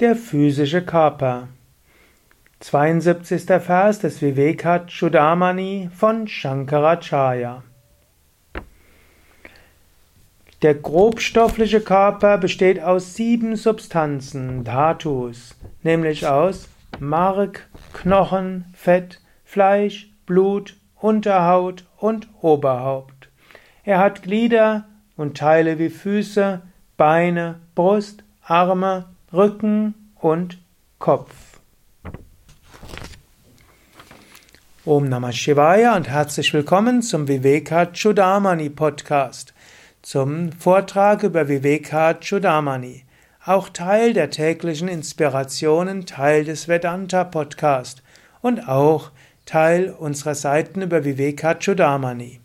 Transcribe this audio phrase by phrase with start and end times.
[0.00, 1.46] Der physische Körper.
[2.58, 3.44] 72.
[3.44, 7.62] Vers des Vivekachudamani von Shankaracharya.
[10.62, 15.54] Der grobstoffliche Körper besteht aus sieben Substanzen, Dhatus,
[15.84, 16.68] nämlich aus
[16.98, 23.28] Mark, Knochen, Fett, Fleisch, Blut, Unterhaut und Oberhaupt.
[23.84, 26.62] Er hat Glieder und Teile wie Füße,
[26.96, 30.58] Beine, Brust, Arme, Rücken und
[31.00, 31.34] Kopf.
[34.84, 39.52] Om Namah Shivaya und herzlich willkommen zum Viveka Chudamani Podcast,
[40.02, 43.02] zum Vortrag über Viveka Chudamani,
[43.44, 48.04] auch Teil der täglichen Inspirationen, Teil des Vedanta Podcast
[48.40, 49.10] und auch
[49.46, 52.38] Teil unserer Seiten über Viveka Chudamani.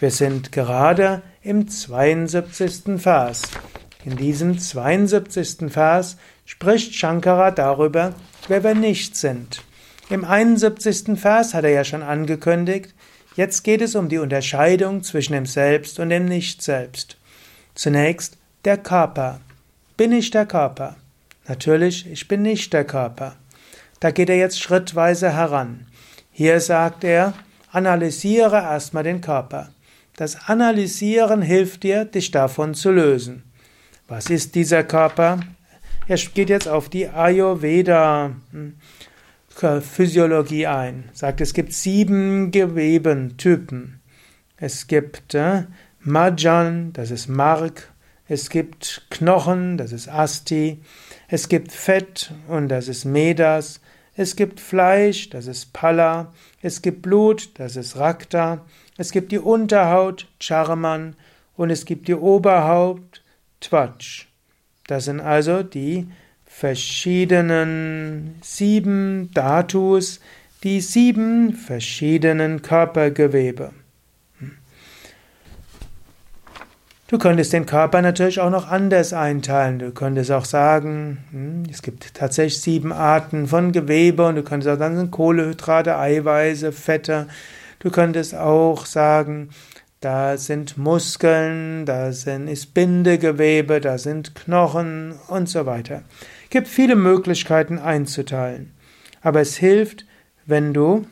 [0.00, 3.00] Wir sind gerade im 72.
[3.00, 3.42] Vers.
[4.04, 5.72] In diesem 72.
[5.72, 8.12] Vers spricht Shankara darüber,
[8.48, 9.62] wer wir nicht sind.
[10.10, 11.18] Im 71.
[11.18, 12.94] Vers hat er ja schon angekündigt,
[13.34, 17.16] jetzt geht es um die Unterscheidung zwischen dem Selbst und dem Nicht-Selbst.
[17.74, 19.40] Zunächst der Körper.
[19.96, 20.96] Bin ich der Körper?
[21.48, 23.36] Natürlich, ich bin nicht der Körper.
[24.00, 25.86] Da geht er jetzt schrittweise heran.
[26.30, 27.32] Hier sagt er,
[27.72, 29.70] analysiere erstmal den Körper.
[30.16, 33.44] Das Analysieren hilft dir, dich davon zu lösen.
[34.06, 35.40] Was ist dieser Körper?
[36.06, 38.74] Er geht jetzt auf die Ayurveda hm,
[39.80, 41.08] Physiologie ein.
[41.14, 44.00] Sagt, es gibt sieben Gewebentypen.
[44.58, 45.64] Es gibt äh,
[46.00, 47.92] Majan, das ist Mark.
[48.28, 50.82] Es gibt Knochen, das ist Asti.
[51.28, 53.80] Es gibt Fett und das ist Medas.
[54.16, 56.32] Es gibt Fleisch, das ist Palla.
[56.60, 58.66] Es gibt Blut, das ist Rakta.
[58.98, 61.16] Es gibt die Unterhaut, Charman.
[61.56, 63.23] Und es gibt die Oberhaupt,
[63.64, 64.26] Twatsch.
[64.86, 66.06] Das sind also die
[66.46, 70.20] verschiedenen sieben Dhatus,
[70.62, 73.72] die sieben verschiedenen Körpergewebe.
[77.06, 79.78] Du könntest den Körper natürlich auch noch anders einteilen.
[79.78, 84.70] Du könntest auch sagen, hm, es gibt tatsächlich sieben Arten von Gewebe und du könntest
[84.74, 87.28] auch sagen, Kohlehydrate, Eiweiße, Fette.
[87.78, 89.50] Du könntest auch sagen,
[90.04, 96.02] da sind Muskeln, da sind, ist Bindegewebe, da sind Knochen und so weiter.
[96.44, 98.72] Es gibt viele Möglichkeiten einzuteilen.
[99.22, 100.04] Aber es hilft,
[100.44, 101.06] wenn du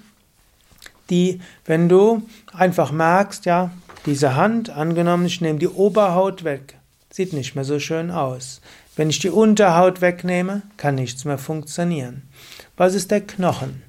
[1.08, 2.22] die, wenn du
[2.52, 3.70] einfach merkst, ja,
[4.04, 6.76] diese Hand, angenommen, ich nehme die Oberhaut weg,
[7.10, 8.60] sieht nicht mehr so schön aus.
[8.94, 12.28] Wenn ich die Unterhaut wegnehme, kann nichts mehr funktionieren.
[12.76, 13.82] Was ist der Knochen?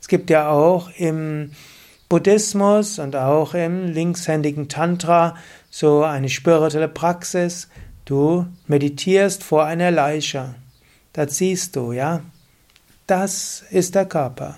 [0.00, 1.50] Es gibt ja auch im
[2.10, 5.36] Buddhismus und auch im linkshändigen Tantra
[5.70, 7.68] so eine spirituelle Praxis.
[8.04, 10.56] Du meditierst vor einer Leiche.
[11.12, 12.22] Da siehst du, ja,
[13.06, 14.56] das ist der Körper.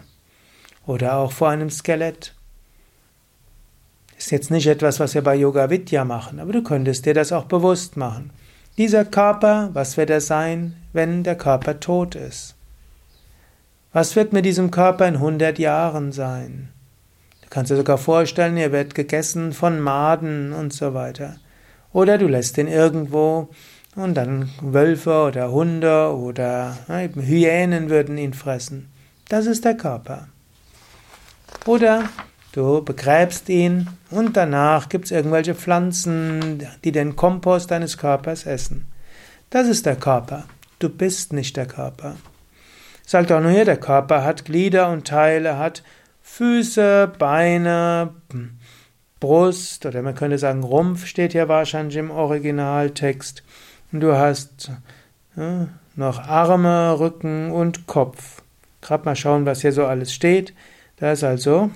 [0.87, 2.35] Oder auch vor einem Skelett.
[4.17, 7.33] Ist jetzt nicht etwas, was wir bei Yoga Vidya machen, aber du könntest dir das
[7.33, 8.31] auch bewusst machen.
[8.79, 12.55] Dieser Körper, was wird er sein, wenn der Körper tot ist?
[13.93, 16.71] Was wird mit diesem Körper in 100 Jahren sein?
[17.53, 21.37] Kannst du sogar vorstellen, er wird gegessen von Maden und so weiter.
[21.93, 23.51] Oder du lässt ihn irgendwo
[23.95, 28.91] und dann Wölfe oder Hunde oder Hyänen würden ihn fressen.
[29.29, 30.29] Das ist der Körper.
[31.67, 32.09] Oder
[32.53, 38.87] du begräbst ihn und danach gibt es irgendwelche Pflanzen, die den Kompost deines Körpers essen.
[39.51, 40.45] Das ist der Körper.
[40.79, 42.17] Du bist nicht der Körper.
[43.05, 45.83] Sagt auch nur hier, der Körper hat Glieder und Teile, hat
[46.23, 48.15] Füße, Beine,
[49.21, 53.43] Brust oder man könnte sagen Rumpf steht hier wahrscheinlich im Originaltext.
[53.93, 54.71] Und du hast
[55.37, 58.43] ja, noch Arme, Rücken und Kopf.
[58.81, 60.55] Gerade mal schauen, was hier so alles steht.
[60.97, 61.71] Da ist also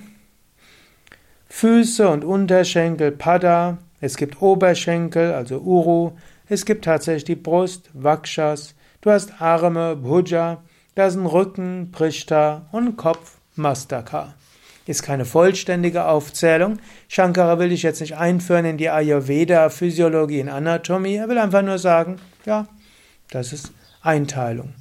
[1.49, 3.77] Füße und Unterschenkel Pada.
[4.01, 6.11] Es gibt Oberschenkel, also Uru.
[6.49, 8.75] Es gibt tatsächlich die Brust, Vakshas.
[9.01, 10.63] Du hast Arme, Bhuja.
[10.95, 14.33] Da sind Rücken, Prishta und Kopf, Mastaka
[14.85, 16.79] ist keine vollständige Aufzählung.
[17.09, 21.15] Shankara will dich jetzt nicht einführen in die Ayurveda, Physiologie und Anatomie.
[21.15, 22.67] Er will einfach nur sagen, ja,
[23.29, 23.71] das ist
[24.01, 24.73] Einteilung.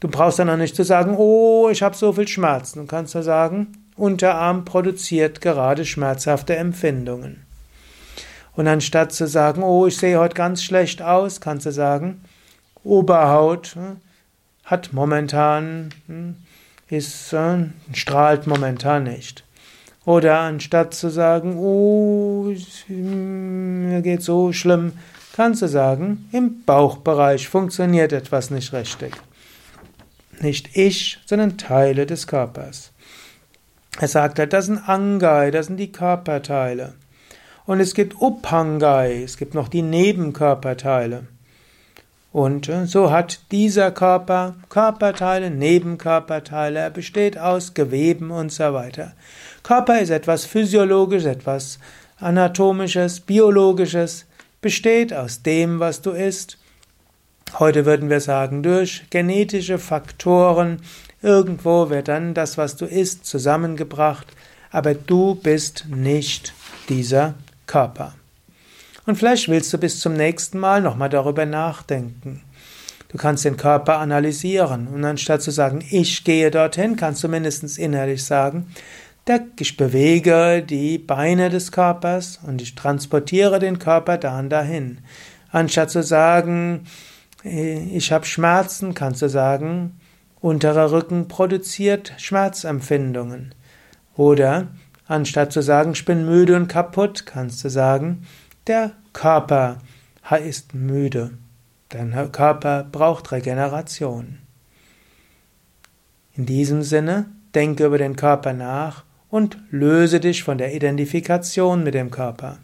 [0.00, 2.80] Du brauchst dann auch nicht zu sagen, oh, ich habe so viel Schmerzen.
[2.80, 7.44] Du kannst nur sagen, Unterarm produziert gerade schmerzhafte Empfindungen.
[8.54, 12.22] Und anstatt zu sagen, oh, ich sehe heute ganz schlecht aus, kannst du sagen,
[12.82, 13.96] Oberhaut hm,
[14.64, 16.36] hat momentan, hm,
[16.90, 19.44] ist, äh, strahlt momentan nicht.
[20.04, 22.52] Oder anstatt zu sagen, oh,
[22.88, 24.92] mir geht so schlimm,
[25.34, 29.14] kannst du sagen, im Bauchbereich funktioniert etwas nicht richtig.
[30.40, 32.92] nicht ich, sondern Teile des Körpers.
[33.98, 36.94] Er sagt halt, das sind Angai, das sind die Körperteile.
[37.66, 41.26] Und es gibt Uphangai, es gibt noch die Nebenkörperteile.
[42.32, 49.14] Und äh, so hat dieser Körper Körperteile, Nebenkörperteile, er besteht aus Geweben und so weiter.
[49.62, 51.78] Körper ist etwas Physiologisches, etwas
[52.18, 54.26] Anatomisches, Biologisches,
[54.60, 56.58] besteht aus dem, was du isst.
[57.58, 60.82] Heute würden wir sagen, durch genetische Faktoren,
[61.22, 64.26] irgendwo wird dann das, was du isst, zusammengebracht,
[64.70, 66.52] aber du bist nicht
[66.88, 67.34] dieser
[67.66, 68.14] Körper.
[69.10, 72.42] Und vielleicht willst du bis zum nächsten Mal nochmal darüber nachdenken.
[73.08, 77.76] Du kannst den Körper analysieren und anstatt zu sagen, ich gehe dorthin, kannst du mindestens
[77.76, 78.68] innerlich sagen,
[79.58, 84.98] ich bewege die Beine des Körpers und ich transportiere den Körper dann dahin.
[85.50, 86.84] Anstatt zu sagen,
[87.42, 89.98] ich habe Schmerzen, kannst du sagen,
[90.40, 93.56] unterer Rücken produziert Schmerzempfindungen.
[94.14, 94.68] Oder
[95.08, 98.24] anstatt zu sagen, ich bin müde und kaputt, kannst du sagen,
[98.68, 99.78] der Körper
[100.42, 101.32] ist müde.
[101.88, 104.38] Dein Körper braucht Regeneration.
[106.34, 111.94] In diesem Sinne, denke über den Körper nach und löse dich von der Identifikation mit
[111.94, 112.58] dem Körper.